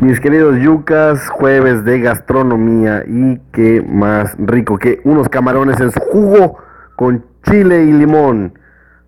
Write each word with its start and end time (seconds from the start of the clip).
Mis 0.00 0.20
queridos 0.20 0.56
yucas, 0.60 1.28
jueves 1.28 1.84
de 1.84 1.98
gastronomía 1.98 3.02
y 3.04 3.40
qué 3.50 3.82
más 3.82 4.36
rico 4.38 4.78
que 4.78 5.00
unos 5.02 5.28
camarones 5.28 5.80
en 5.80 5.90
su 5.90 5.98
jugo 5.98 6.58
con 6.94 7.24
chile 7.42 7.82
y 7.82 7.90
limón. 7.90 8.56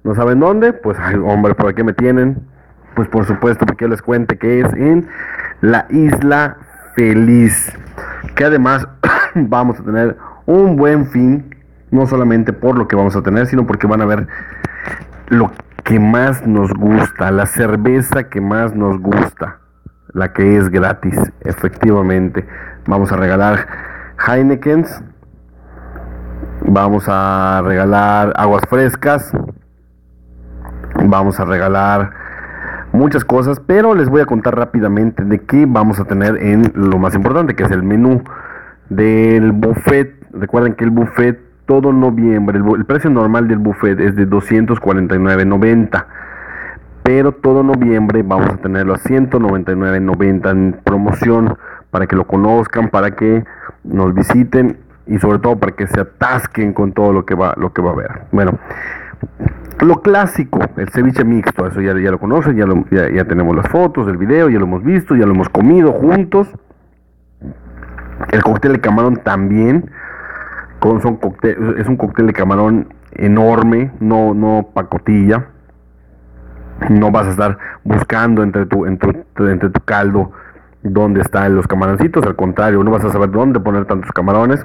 ¿No 0.03 0.16
saben 0.16 0.40
dónde? 0.40 0.72
Pues, 0.72 0.98
hombre, 1.24 1.54
¿por 1.54 1.72
qué 1.76 1.84
me 1.84 1.92
tienen? 1.92 2.42
Pues 2.96 3.08
por 3.08 3.24
supuesto, 3.24 3.66
porque 3.66 3.84
yo 3.84 3.88
les 3.88 4.03
cuente 4.03 4.37
que 4.37 4.62
es 4.62 4.72
en 4.72 5.06
la 5.61 5.87
Isla 5.90 6.56
Feliz. 6.96 7.72
Que 8.34 8.46
además 8.46 8.88
vamos 9.36 9.78
a 9.78 9.84
tener 9.84 10.16
un 10.46 10.74
buen 10.74 11.06
fin, 11.06 11.54
no 11.92 12.04
solamente 12.06 12.52
por 12.52 12.76
lo 12.76 12.88
que 12.88 12.96
vamos 12.96 13.14
a 13.14 13.22
tener, 13.22 13.46
sino 13.46 13.64
porque 13.64 13.86
van 13.86 14.00
a 14.00 14.06
ver 14.06 14.26
lo 15.28 15.52
que 15.84 16.00
más 16.00 16.45
nos 16.48 16.72
gusta, 16.72 17.30
la 17.30 17.46
cerveza 17.46 18.24
que 18.24 18.41
más 18.41 18.74
nos 18.74 18.98
gusta 18.98 19.59
la 20.12 20.33
que 20.33 20.56
es 20.56 20.69
gratis, 20.70 21.19
efectivamente. 21.45 22.46
Vamos 22.87 23.12
a 23.12 23.16
regalar 23.16 23.66
Heinekens, 24.27 25.02
vamos 26.62 27.05
a 27.09 27.62
regalar 27.64 28.32
aguas 28.37 28.62
frescas, 28.68 29.32
vamos 31.04 31.38
a 31.41 31.45
regalar 31.45 32.10
muchas 32.92 33.24
cosas, 33.24 33.60
pero 33.60 33.95
les 33.95 34.09
voy 34.09 34.20
a 34.20 34.27
contar 34.27 34.56
rápidamente 34.56 35.24
de 35.24 35.38
qué 35.41 35.66
vamos 35.66 36.01
a 36.01 36.04
tener 36.04 36.37
en 36.37 36.73
lo 36.74 36.98
más 36.98 37.15
importante, 37.15 37.54
que 37.54 37.65
es 37.65 37.70
el 37.70 37.82
menú 37.82 38.23
del 38.88 39.52
buffet. 39.52 40.15
Recuerden 40.32 40.74
que 40.74 40.84
el 40.84 40.90
buffet 40.90 41.38
todo 41.66 41.92
noviembre, 41.92 42.59
el, 42.59 42.65
el 42.77 42.84
precio 42.84 43.10
normal 43.10 43.46
del 43.46 43.59
buffet 43.59 44.01
es 44.01 44.16
de 44.16 44.29
249.90 44.29 46.06
pero 47.10 47.32
todo 47.32 47.64
noviembre 47.64 48.23
vamos 48.23 48.50
a 48.50 48.56
tenerlo 48.59 48.95
a 48.95 48.98
199.90 48.98 50.51
en 50.52 50.80
promoción 50.84 51.56
para 51.91 52.06
que 52.06 52.14
lo 52.14 52.24
conozcan, 52.24 52.88
para 52.88 53.16
que 53.16 53.42
nos 53.82 54.15
visiten 54.15 54.79
y 55.09 55.18
sobre 55.18 55.40
todo 55.40 55.59
para 55.59 55.73
que 55.73 55.88
se 55.88 55.99
atasquen 55.99 56.73
con 56.73 56.93
todo 56.93 57.12
lo 57.12 57.26
que 57.26 57.34
va, 57.34 57.54
lo 57.57 57.73
que 57.73 57.82
va 57.82 57.90
a 57.90 57.93
haber. 57.95 58.23
Bueno, 58.30 58.60
lo 59.80 60.02
clásico, 60.02 60.60
el 60.76 60.88
ceviche 60.90 61.24
mixto, 61.24 61.66
eso 61.66 61.80
ya, 61.80 61.95
lo 61.95 62.21
conocen, 62.21 62.57
ya, 62.57 63.24
tenemos 63.24 63.56
las 63.56 63.66
fotos, 63.66 64.06
el 64.06 64.17
video, 64.17 64.49
ya 64.49 64.61
lo 64.61 64.67
hemos 64.67 64.84
visto, 64.84 65.17
ya 65.17 65.27
lo 65.27 65.33
hemos 65.33 65.49
comido 65.49 65.93
juntos. 65.93 66.47
El 68.31 68.41
cóctel 68.45 68.75
de 68.75 68.81
camarón 68.81 69.17
también, 69.17 69.91
es 70.81 71.87
un 71.89 71.97
cóctel 71.97 72.29
de 72.29 72.33
camarón 72.33 72.95
enorme, 73.17 73.91
no, 73.99 74.33
no 74.33 74.69
pacotilla 74.73 75.49
no 76.89 77.11
vas 77.11 77.27
a 77.27 77.31
estar 77.31 77.59
buscando 77.84 78.42
entre 78.42 78.67
tu, 78.67 78.86
entre, 78.86 79.25
entre 79.36 79.70
tu 79.70 79.81
caldo 79.81 80.33
dónde 80.83 81.20
están 81.20 81.55
los 81.55 81.67
camaroncitos, 81.67 82.25
al 82.25 82.37
contrario, 82.37 82.83
no 82.83 82.91
vas 82.91 83.05
a 83.05 83.11
saber 83.11 83.31
dónde 83.31 83.61
poner 83.61 83.84
tantos 83.84 84.11
camarones. 84.12 84.62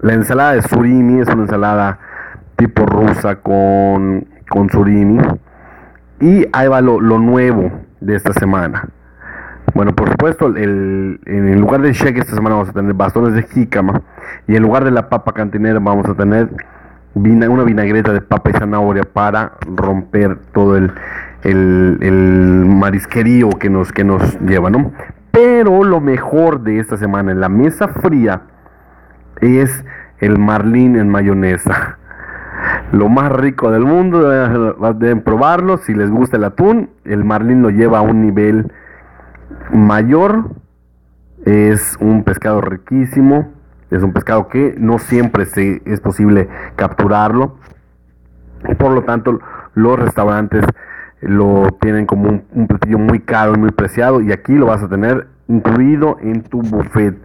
La 0.00 0.14
ensalada 0.14 0.52
de 0.52 0.62
surimi 0.62 1.20
es 1.20 1.28
una 1.28 1.42
ensalada 1.42 1.98
tipo 2.56 2.84
rusa 2.86 3.36
con, 3.36 4.26
con 4.48 4.68
surimi. 4.70 5.18
Y 6.20 6.46
ahí 6.52 6.68
va 6.68 6.80
lo, 6.80 7.00
nuevo 7.00 7.70
de 8.00 8.16
esta 8.16 8.32
semana. 8.32 8.88
Bueno, 9.74 9.94
por 9.94 10.10
supuesto, 10.10 10.48
el, 10.48 11.20
en 11.26 11.60
lugar 11.60 11.80
de 11.80 11.92
shake 11.92 12.18
esta 12.18 12.34
semana 12.34 12.56
vamos 12.56 12.70
a 12.70 12.72
tener 12.72 12.92
bastones 12.94 13.34
de 13.34 13.42
jícama. 13.44 14.02
Y 14.46 14.56
en 14.56 14.62
lugar 14.62 14.84
de 14.84 14.90
la 14.90 15.08
papa 15.08 15.32
cantinera 15.32 15.78
vamos 15.78 16.06
a 16.08 16.14
tener 16.14 16.48
una 17.14 17.64
vinagreta 17.64 18.12
de 18.12 18.20
papa 18.20 18.50
y 18.50 18.52
zanahoria 18.52 19.02
para 19.04 19.52
romper 19.66 20.38
todo 20.52 20.76
el, 20.76 20.92
el, 21.42 22.64
marisquerío 22.66 23.50
que 23.50 23.70
nos, 23.70 23.92
que 23.92 24.04
nos 24.04 24.38
lleva, 24.40 24.70
¿no? 24.70 24.92
Pero 25.32 25.84
lo 25.84 26.00
mejor 26.00 26.62
de 26.62 26.78
esta 26.78 26.96
semana 26.96 27.32
en 27.32 27.40
la 27.40 27.48
mesa 27.48 27.88
fría 27.88 28.42
es 29.40 29.84
el 30.18 30.38
marlín 30.38 30.96
en 30.96 31.08
mayonesa. 31.08 31.98
Lo 32.92 33.08
más 33.08 33.32
rico 33.32 33.70
del 33.70 33.84
mundo, 33.84 34.28
deben 34.94 35.22
probarlo. 35.22 35.78
Si 35.78 35.94
les 35.94 36.10
gusta 36.10 36.36
el 36.36 36.44
atún, 36.44 36.90
el 37.04 37.24
marlín 37.24 37.62
lo 37.62 37.70
lleva 37.70 37.98
a 37.98 38.02
un 38.02 38.20
nivel 38.20 38.70
mayor. 39.72 40.50
Es 41.46 41.96
un 42.00 42.22
pescado 42.24 42.60
riquísimo 42.60 43.59
es 43.90 44.02
un 44.02 44.12
pescado 44.12 44.48
que 44.48 44.74
no 44.78 44.98
siempre 44.98 45.46
se, 45.46 45.82
es 45.84 46.00
posible 46.00 46.48
capturarlo. 46.76 47.56
Por 48.78 48.92
lo 48.92 49.02
tanto, 49.02 49.40
los 49.74 49.98
restaurantes 49.98 50.64
lo 51.20 51.68
tienen 51.80 52.06
como 52.06 52.42
un, 52.52 52.66
platillo 52.66 52.98
muy 52.98 53.20
caro 53.20 53.54
y 53.54 53.58
muy 53.58 53.72
preciado. 53.72 54.20
Y 54.20 54.32
aquí 54.32 54.54
lo 54.54 54.66
vas 54.66 54.82
a 54.82 54.88
tener 54.88 55.26
incluido 55.48 56.18
en 56.20 56.42
tu 56.42 56.62
buffet. 56.62 57.16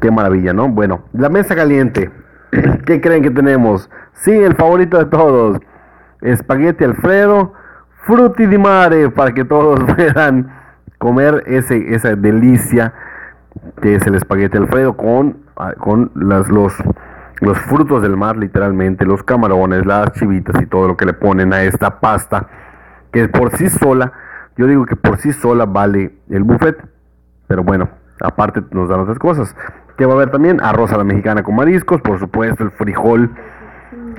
Qué 0.00 0.10
maravilla, 0.10 0.52
¿no? 0.52 0.68
Bueno, 0.68 1.02
la 1.12 1.28
mesa 1.28 1.54
caliente. 1.54 2.10
¿Qué 2.86 3.00
creen 3.00 3.22
que 3.22 3.30
tenemos? 3.30 3.88
Sí, 4.14 4.32
el 4.32 4.54
favorito 4.56 4.98
de 4.98 5.06
todos. 5.06 5.60
Espagueti 6.20 6.82
Alfredo, 6.82 7.52
frutti 8.04 8.46
di 8.46 8.58
mare, 8.58 9.10
para 9.10 9.32
que 9.32 9.44
todos 9.44 9.78
puedan 9.94 10.52
comer 10.98 11.44
ese, 11.46 11.94
esa 11.94 12.16
delicia 12.16 12.92
que 13.80 13.94
es 13.94 14.06
el 14.06 14.16
espagueti 14.16 14.56
Alfredo 14.56 14.96
con 14.96 15.47
con 15.78 16.10
las, 16.14 16.48
los, 16.48 16.74
los 17.40 17.58
frutos 17.58 18.02
del 18.02 18.16
mar, 18.16 18.36
literalmente, 18.36 19.04
los 19.04 19.22
camarones, 19.22 19.86
las 19.86 20.12
chivitas 20.12 20.60
y 20.62 20.66
todo 20.66 20.88
lo 20.88 20.96
que 20.96 21.06
le 21.06 21.12
ponen 21.12 21.52
a 21.52 21.62
esta 21.62 22.00
pasta, 22.00 22.48
que 23.12 23.28
por 23.28 23.56
sí 23.56 23.68
sola, 23.68 24.12
yo 24.56 24.66
digo 24.66 24.86
que 24.86 24.96
por 24.96 25.18
sí 25.18 25.32
sola 25.32 25.66
vale 25.66 26.12
el 26.30 26.42
buffet, 26.42 26.76
pero 27.46 27.62
bueno, 27.62 27.88
aparte 28.20 28.62
nos 28.70 28.88
dan 28.88 29.00
otras 29.00 29.18
cosas. 29.18 29.54
Que 29.96 30.06
va 30.06 30.12
a 30.12 30.16
haber 30.16 30.30
también 30.30 30.60
arroz 30.62 30.92
a 30.92 30.96
la 30.96 31.04
mexicana 31.04 31.42
con 31.42 31.56
mariscos, 31.56 32.00
por 32.00 32.18
supuesto, 32.18 32.62
el 32.62 32.70
frijol 32.70 33.30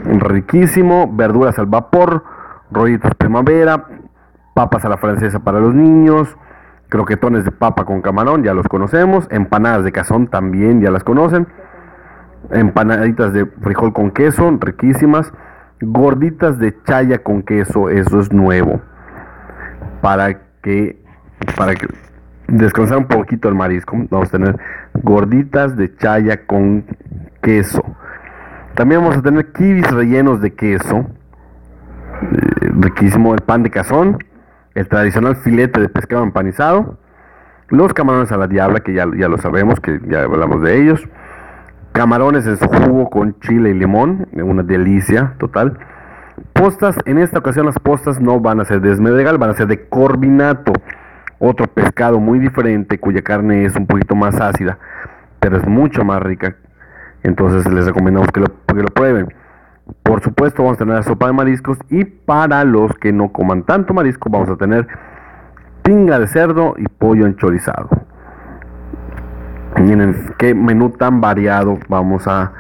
riquísimo, 0.04 1.10
verduras 1.14 1.58
al 1.60 1.68
vapor, 1.68 2.24
rollitos 2.72 3.12
primavera, 3.16 3.86
papas 4.54 4.84
a 4.86 4.90
la 4.90 4.98
francesa 4.98 5.40
para 5.40 5.60
los 5.60 5.74
niños, 5.74 6.36
croquetones 6.90 7.46
de 7.46 7.52
papa 7.52 7.86
con 7.86 8.02
camarón, 8.02 8.44
ya 8.44 8.54
los 8.54 8.68
conocemos, 8.68 9.28
empanadas 9.32 9.84
de 9.84 9.92
cazón 9.92 10.28
también 10.28 10.82
ya 10.82 10.92
las 10.92 11.04
conocen, 11.04 11.48
empanaditas 12.52 13.32
de 13.32 13.46
frijol 13.46 13.94
con 13.94 14.12
queso, 14.12 14.50
riquísimas, 14.60 15.32
gorditas 15.82 16.60
de 16.60 16.76
chaya 16.84 17.20
con 17.20 17.44
queso, 17.44 17.90
eso 17.90 18.20
es 18.20 18.34
nuevo, 18.34 18.82
para 20.02 20.40
que, 20.62 21.02
para 21.56 21.76
que 21.76 21.88
descansar 22.48 22.98
un 22.98 23.08
poquito 23.08 23.48
el 23.50 23.56
marisco, 23.56 23.96
vamos 24.10 24.30
a 24.30 24.32
tener 24.32 24.60
gorditas 25.04 25.78
de 25.78 25.96
chaya 25.96 26.46
con 26.46 26.86
queso. 27.42 27.84
También 28.74 29.02
vamos 29.02 29.18
a 29.18 29.22
tener 29.22 29.52
kibis 29.52 29.90
rellenos 29.92 30.42
de 30.42 30.54
queso, 30.54 31.06
eh, 32.22 32.72
riquísimo 32.80 33.34
el 33.34 33.42
pan 33.42 33.62
de 33.62 33.70
cazón, 33.70 34.18
el 34.80 34.88
tradicional 34.88 35.36
filete 35.36 35.82
de 35.82 35.90
pescado 35.90 36.24
empanizado, 36.24 36.98
los 37.68 37.94
camarones 37.94 38.32
a 38.32 38.38
la 38.38 38.48
diabla, 38.48 38.80
que 38.80 38.94
ya, 38.94 39.06
ya 39.14 39.28
lo 39.28 39.38
sabemos, 39.38 39.82
que 39.82 40.00
ya 40.08 40.24
hablamos 40.24 40.62
de 40.62 40.82
ellos, 40.82 41.06
camarones 41.92 42.48
en 42.48 42.56
su 42.56 42.66
jugo 42.66 43.10
con 43.10 43.38
chile 43.42 43.72
y 43.72 43.74
limón, 43.74 44.30
una 44.32 44.64
delicia 44.64 45.34
total. 45.38 45.78
Postas, 46.54 46.98
en 47.06 47.18
esta 47.18 47.40
ocasión 47.40 47.66
las 47.66 47.78
postas 47.78 48.22
no 48.22 48.40
van 48.40 48.62
a 48.62 48.66
ser 48.66 48.80
de 48.80 48.94
esmedregal, 48.94 49.38
van 49.38 49.50
a 49.50 49.54
ser 49.54 49.68
de 49.68 49.90
corbinato, 49.90 50.72
otro 51.40 51.68
pescado 51.68 52.22
muy 52.22 52.40
diferente 52.40 53.00
cuya 53.00 53.22
carne 53.22 53.66
es 53.66 53.76
un 53.76 53.86
poquito 53.86 54.16
más 54.16 54.40
ácida, 54.40 54.78
pero 55.42 55.58
es 55.58 55.68
mucho 55.68 56.06
más 56.06 56.24
rica. 56.24 56.56
Entonces 57.24 57.70
les 57.70 57.86
recomendamos 57.86 58.30
que 58.32 58.40
lo, 58.40 58.48
que 58.66 58.76
lo 58.76 58.88
prueben. 58.88 59.34
Por 60.04 60.22
supuesto 60.22 60.64
vamos 60.64 60.78
a 60.78 60.80
tener 60.80 60.96
la 60.96 61.04
sopa 61.04 61.28
de 61.28 61.34
mariscos 61.34 61.78
y 61.90 62.06
para 62.06 62.64
los 62.64 62.94
que 62.96 63.12
no 63.12 63.32
coman 63.32 63.64
tanto 63.64 63.94
marisco 63.94 64.30
vamos 64.30 64.50
a 64.50 64.56
tener 64.56 64.88
pinga 65.84 66.20
de 66.20 66.28
cerdo 66.28 66.76
y 66.78 66.86
pollo 66.88 67.26
enchorizado. 67.26 67.90
Miren 69.78 70.34
qué 70.38 70.54
menú 70.54 70.92
tan 70.92 71.22
variado 71.22 71.80
vamos 71.88 72.28
a, 72.28 72.52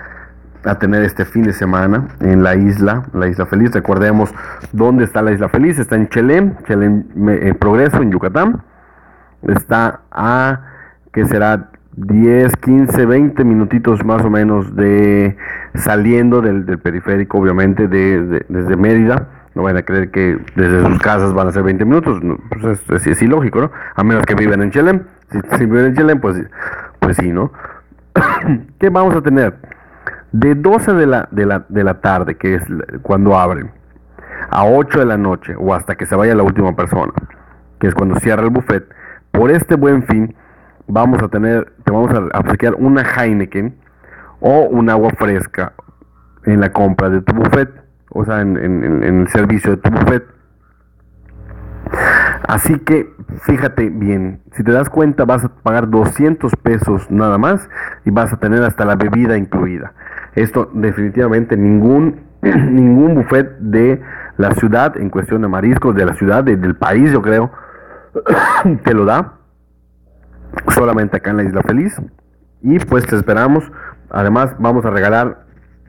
tener 0.79 1.03
este 1.03 1.25
fin 1.25 1.43
de 1.43 1.53
semana 1.53 2.09
en 2.19 2.43
la 2.43 2.55
isla, 2.55 3.03
la 3.13 3.27
isla 3.27 3.45
feliz. 3.45 3.71
Recordemos 3.71 4.33
dónde 4.71 5.05
está 5.05 5.21
la 5.21 5.31
isla 5.31 5.49
feliz. 5.49 5.79
Está 5.79 5.95
en 5.95 6.09
Chelem, 6.09 6.55
Chelem 6.65 7.05
en 7.27 7.55
Progreso, 7.55 8.01
en 8.01 8.11
Yucatán. 8.11 8.61
Está 9.47 10.01
a, 10.11 10.61
que 11.11 11.25
será 11.25 11.69
10, 12.01 12.55
15, 12.55 13.05
20 13.05 13.43
minutitos 13.43 14.05
más 14.05 14.23
o 14.23 14.29
menos 14.29 14.73
de 14.75 15.35
saliendo 15.75 16.41
del, 16.41 16.63
periférico, 16.79 17.39
obviamente, 17.39 17.87
de, 17.87 18.45
desde 18.47 18.75
Mérida. 18.77 19.27
No 19.53 19.63
van 19.63 19.75
a 19.75 19.81
creer 19.81 20.09
que 20.11 20.39
desde 20.55 20.85
sus 20.85 20.99
casas 20.99 21.33
van 21.33 21.47
a 21.47 21.51
ser 21.51 21.63
20 21.63 21.83
minutos. 21.83 22.21
pues 22.61 22.81
es, 22.89 23.07
es, 23.07 23.21
ilógico, 23.21 23.61
¿no? 23.61 23.71
A 23.95 24.03
menos 24.03 24.25
que 24.25 24.35
vivan 24.35 24.61
en 24.61 24.71
Chelem. 24.71 25.03
Si, 25.57 25.65
viven 25.65 25.87
en 25.87 25.95
Chelem, 25.95 26.21
pues, 26.21 26.41
pues 26.99 27.17
sí, 27.17 27.33
¿no? 27.33 27.51
¿Qué 28.79 28.89
vamos 28.89 29.15
a 29.15 29.21
tener? 29.21 29.55
De 30.31 30.55
12 30.55 30.93
de 30.93 31.05
la, 31.05 31.27
de, 31.31 31.45
la, 31.45 31.65
de 31.67 31.83
la 31.83 31.99
tarde, 31.99 32.37
que 32.37 32.55
es 32.55 32.63
cuando 33.01 33.37
abren, 33.37 33.71
a 34.49 34.63
8 34.65 34.99
de 34.99 35.05
la 35.05 35.17
noche 35.17 35.55
o 35.57 35.73
hasta 35.73 35.95
que 35.95 36.05
se 36.05 36.15
vaya 36.15 36.33
la 36.33 36.43
última 36.43 36.73
persona, 36.75 37.11
que 37.79 37.87
es 37.87 37.95
cuando 37.95 38.15
cierra 38.19 38.43
el 38.43 38.51
buffet, 38.51 38.87
por 39.31 39.51
este 39.51 39.75
buen 39.75 40.03
fin 40.03 40.35
vamos 40.89 41.23
a 41.23 41.29
tener, 41.29 41.73
te 41.85 41.91
vamos 41.91 42.11
a 42.13 42.39
obsequiar 42.39 42.75
una 42.75 43.03
Heineken 43.03 43.75
o 44.41 44.63
un 44.63 44.89
agua 44.89 45.11
fresca 45.17 45.73
en 46.45 46.59
la 46.59 46.71
compra 46.71 47.09
de 47.09 47.21
tu 47.21 47.33
buffet, 47.33 47.69
o 48.11 48.25
sea, 48.25 48.41
en, 48.41 48.57
en 48.57 49.21
el 49.21 49.27
servicio 49.29 49.71
de 49.71 49.77
tu 49.77 49.89
buffet. 49.89 50.23
Así 52.47 52.79
que 52.79 53.13
fíjate 53.41 53.89
bien, 53.89 54.41
si 54.53 54.63
te 54.63 54.71
das 54.71 54.89
cuenta 54.89 55.25
vas 55.25 55.45
a 55.45 55.49
pagar 55.49 55.89
200 55.89 56.51
pesos 56.55 57.09
nada 57.09 57.37
más 57.37 57.69
y 58.05 58.11
vas 58.11 58.33
a 58.33 58.37
tener 58.37 58.63
hasta 58.63 58.85
la 58.85 58.95
bebida 58.95 59.37
incluida. 59.37 59.93
Esto 60.35 60.69
definitivamente 60.73 61.57
ningún, 61.57 62.21
ningún 62.41 63.15
buffet 63.15 63.57
de 63.59 64.01
la 64.37 64.51
ciudad 64.51 64.97
en 64.97 65.09
cuestión 65.09 65.41
de 65.41 65.47
mariscos, 65.47 65.95
de 65.95 66.05
la 66.05 66.15
ciudad, 66.15 66.43
del 66.43 66.75
país 66.75 67.11
yo 67.11 67.21
creo, 67.21 67.51
te 68.83 68.93
lo 68.93 69.05
da. 69.05 69.38
Solamente 70.69 71.17
acá 71.17 71.31
en 71.31 71.37
la 71.37 71.43
Isla 71.43 71.61
Feliz. 71.63 71.95
Y 72.61 72.79
pues 72.79 73.05
te 73.05 73.15
esperamos. 73.15 73.71
Además 74.09 74.55
vamos 74.59 74.85
a 74.85 74.89
regalar 74.89 75.45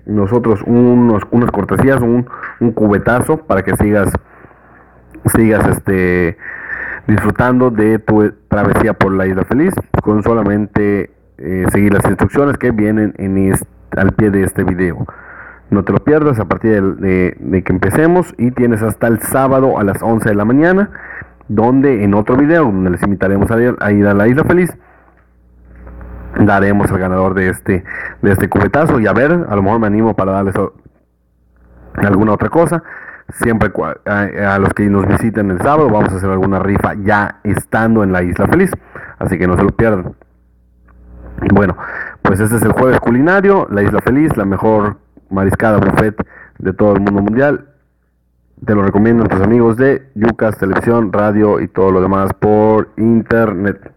nosotros 0.07 0.63
unos, 0.67 1.23
unas 1.31 1.51
cortesías, 1.51 2.01
un, 2.01 2.29
un 2.61 2.73
cubetazo 2.73 3.39
para 3.39 3.63
que 3.63 3.77
sigas 3.77 4.13
sigas 5.35 5.67
este 5.69 6.39
disfrutando 7.07 7.71
de 7.71 7.99
tu 7.99 8.33
travesía 8.49 8.95
por 8.95 9.13
la 9.13 9.27
isla 9.27 9.45
feliz 9.45 9.75
con 10.03 10.23
solamente 10.23 11.11
eh, 11.39 11.67
seguir 11.71 11.93
las 11.93 12.05
instrucciones 12.05 12.57
que 12.57 12.71
vienen 12.71 13.15
en 13.19 13.55
al 13.97 14.13
pie 14.13 14.31
de 14.31 14.45
este 14.45 14.65
video 14.65 15.07
no 15.71 15.85
te 15.85 15.93
lo 15.93 15.99
pierdas 15.99 16.39
a 16.39 16.47
partir 16.47 16.97
de, 16.97 17.63
que 17.65 17.73
empecemos 17.73 18.35
y 18.39 18.51
tienes 18.51 18.83
hasta 18.83 19.07
el 19.07 19.21
sábado 19.21 19.79
a 19.79 19.85
las 19.85 20.03
11 20.03 20.29
de 20.29 20.35
la 20.35 20.45
mañana 20.45 20.91
donde 21.51 22.05
en 22.05 22.15
otro 22.15 22.37
video 22.37 22.65
donde 22.65 22.91
les 22.91 23.03
invitaremos 23.03 23.51
a 23.51 23.61
ir 23.61 23.77
a, 24.07 24.11
a 24.11 24.15
la 24.15 24.29
isla 24.29 24.45
feliz 24.45 24.77
daremos 26.39 26.91
al 26.91 26.99
ganador 26.99 27.35
de 27.35 27.49
este 27.49 27.85
de 28.23 28.33
este 28.33 28.49
cubetazo 28.49 29.01
y 29.01 29.07
a 29.07 29.13
ver 29.13 29.33
a 29.49 29.57
lo 29.57 29.63
mejor 29.63 29.81
me 29.81 29.87
animo 29.89 30.15
para 30.15 30.33
darles 30.33 30.55
alguna 31.95 32.33
otra 32.33 32.49
cosa 32.49 32.83
siempre 33.33 33.71
a, 34.07 34.59
los 34.59 34.73
que 34.75 34.89
nos 34.89 35.07
visiten 35.07 35.51
el 35.51 35.61
sábado 35.61 35.89
vamos 35.89 36.13
a 36.13 36.17
hacer 36.17 36.31
alguna 36.31 36.59
rifa 36.59 36.95
ya 36.95 37.41
estando 37.45 38.03
en 38.03 38.13
la 38.13 38.23
Isla 38.23 38.47
Feliz, 38.47 38.71
así 39.19 39.39
que 39.39 39.47
no 39.47 39.57
se 39.57 39.63
lo 39.63 39.71
pierdan. 39.71 40.15
Bueno, 41.53 41.77
pues 42.23 42.41
este 42.41 42.57
es 42.57 42.63
el 42.63 42.73
jueves 42.73 43.01
culinario, 43.01 43.67
la 43.71 43.83
Isla 43.83 44.01
Feliz, 44.01 44.37
la 44.37 44.45
mejor 44.45 44.97
mariscada 45.31 45.79
buffet 45.79 46.15
de 46.59 46.73
todo 46.73 46.95
el 46.95 47.01
mundo 47.01 47.23
mundial. 47.23 47.70
Te 48.65 48.75
lo 48.75 48.83
recomiendo 48.83 49.25
a 49.25 49.29
tus 49.29 49.41
amigos 49.41 49.79
de 49.79 50.03
Yucas, 50.15 50.59
televisión, 50.59 51.13
radio 51.13 51.61
y 51.61 51.69
todo 51.69 51.91
lo 51.91 52.03
demás 52.03 52.31
por 52.39 52.91
internet. 52.99 53.91